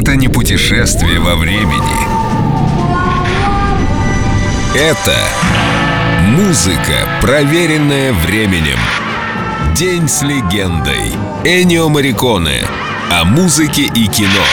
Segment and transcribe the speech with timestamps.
[0.00, 1.98] Это не путешествие во времени.
[4.76, 5.16] Это
[6.28, 8.78] музыка, проверенная временем.
[9.74, 11.10] День с легендой.
[11.42, 12.64] Энио Мариконе.
[13.10, 14.44] О музыке и кино.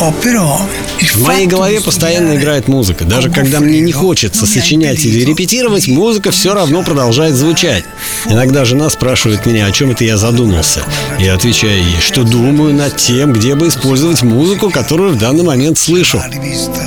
[0.00, 0.58] Оперо.
[0.58, 3.04] però в моей голове постоянно играет музыка.
[3.04, 7.84] Даже когда мне не хочется сочинять или репетировать, музыка все равно продолжает звучать.
[8.26, 10.82] Иногда жена спрашивает меня, о чем это я задумался.
[11.18, 15.78] Я отвечаю ей, что думаю над тем, где бы использовать музыку, которую в данный момент
[15.78, 16.22] слышу.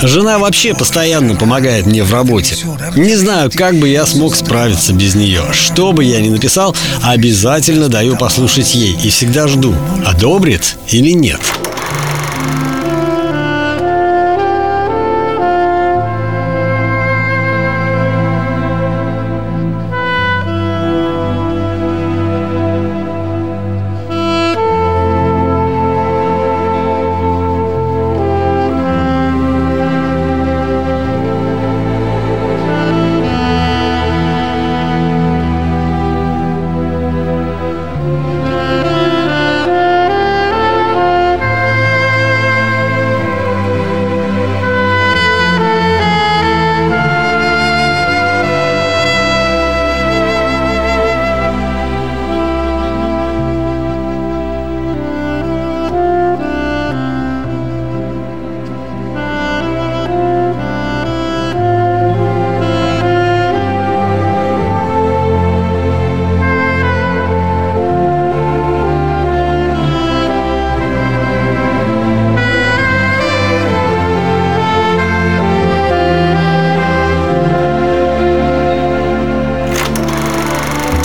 [0.01, 2.57] Жена вообще постоянно помогает мне в работе.
[2.95, 5.43] Не знаю, как бы я смог справиться без нее.
[5.51, 11.39] Что бы я ни написал, обязательно даю послушать ей и всегда жду, одобрит или нет.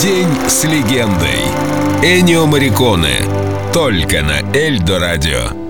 [0.02, 1.38] День с легендой.
[2.02, 3.20] Энио Мариконе.
[3.72, 5.61] Только на Эльдо Радио.